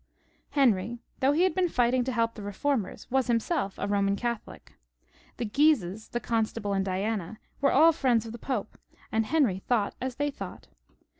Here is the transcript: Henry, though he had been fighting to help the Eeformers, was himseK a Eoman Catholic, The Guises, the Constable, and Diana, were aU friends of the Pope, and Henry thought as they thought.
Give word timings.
Henry, 0.49 0.97
though 1.19 1.31
he 1.31 1.43
had 1.43 1.53
been 1.53 1.69
fighting 1.69 2.03
to 2.05 2.11
help 2.11 2.33
the 2.33 2.41
Eeformers, 2.41 3.05
was 3.11 3.27
himseK 3.27 3.77
a 3.77 3.87
Eoman 3.87 4.17
Catholic, 4.17 4.73
The 5.37 5.45
Guises, 5.45 6.07
the 6.09 6.19
Constable, 6.19 6.73
and 6.73 6.83
Diana, 6.83 7.37
were 7.61 7.71
aU 7.71 7.91
friends 7.91 8.25
of 8.25 8.31
the 8.31 8.39
Pope, 8.39 8.79
and 9.11 9.27
Henry 9.27 9.59
thought 9.59 9.93
as 10.01 10.15
they 10.15 10.31
thought. 10.31 10.69